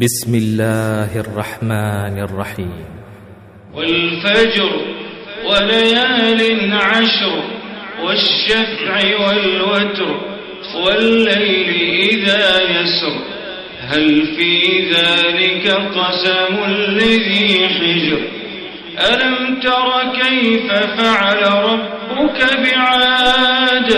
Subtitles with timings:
[0.00, 2.84] بسم الله الرحمن الرحيم.
[3.74, 4.70] والفجر
[5.50, 7.42] وليال عشر
[8.04, 10.20] والشفع والوتر
[10.84, 11.70] والليل
[12.10, 13.16] إذا يسر.
[13.80, 14.52] هل في
[14.90, 16.56] ذلك قسم
[16.88, 18.20] لذي حجر؟
[19.12, 23.92] ألم تر كيف فعل ربك بعاد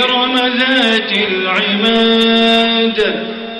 [0.00, 2.98] إرم ذات العماد؟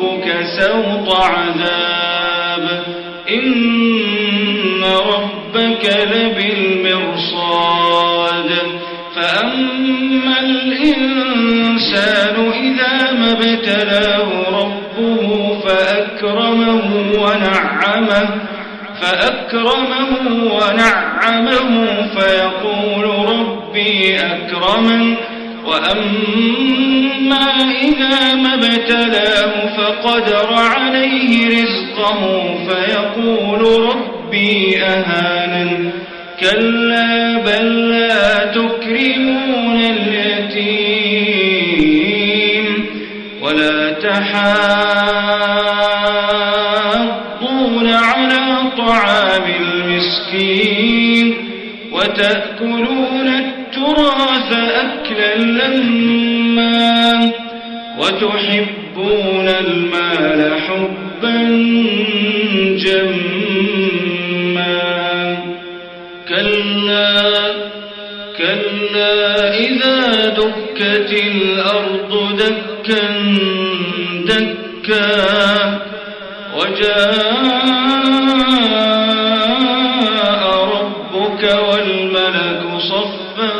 [0.00, 2.84] ربك سوط عذاب.
[3.30, 7.00] إن ربك لبالمرصاد.
[9.16, 14.28] فأما الإنسان إذا ما ابتلاه
[14.60, 16.88] ربه فأكرمه
[17.18, 18.28] ونعمه
[19.00, 20.12] فأكرمه
[20.52, 21.70] ونعمه
[22.16, 25.14] فيقول ربي أكرمن.
[25.66, 27.46] وأما
[27.82, 29.55] إذا ما ابتلاه
[30.02, 32.20] فقدر عليه رزقه
[32.68, 35.90] فيقول ربي أهانا
[36.40, 39.80] كلا بل لا تكرمون
[41.56, 42.86] اليتيم
[43.42, 43.92] ولا
[46.16, 51.34] تحاضون على طعام المسكين
[51.92, 57.32] وتأكلون التراث أكلا لما
[57.98, 61.36] وتحبون المال حبا
[62.84, 63.76] جما.
[66.28, 67.54] كلا
[68.38, 69.14] كلا
[69.58, 73.04] إذا دكت الأرض دكا
[74.24, 75.80] دكا.
[76.56, 77.22] وجاء
[80.74, 83.52] ربك والملك صفا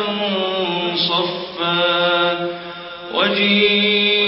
[1.09, 1.77] صفا.
[3.13, 4.26] وجيء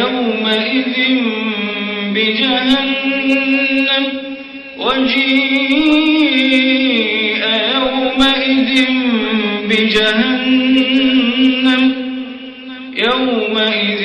[0.00, 0.96] يومئذ
[2.14, 4.04] بجهنم
[4.78, 6.18] وجيء
[7.74, 8.72] يومئذ
[9.68, 11.02] بجهنم
[12.96, 14.02] يومئذ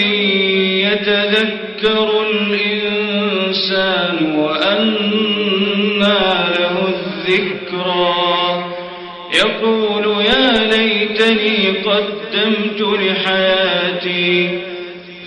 [0.87, 6.21] يتذكر الإنسان وأنى
[6.59, 8.13] له الذكرى.
[9.43, 11.57] يقول يا ليتني
[11.87, 14.22] قدمت لحياتي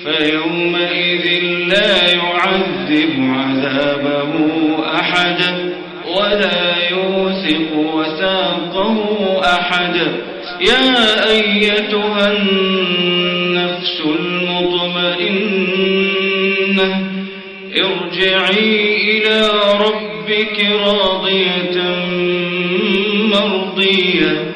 [0.06, 1.26] فيومئذ
[1.68, 4.34] لا يعذب عذابه
[4.94, 5.40] أحد
[6.16, 8.98] ولا يوثق وثاقه
[9.44, 9.96] أحد.
[10.60, 15.46] يا أيتها النفس المطمئنة
[17.76, 18.72] ارجعي
[19.10, 19.38] إلى
[19.80, 20.56] ربك
[20.86, 21.76] راضية
[23.34, 24.55] مرضية.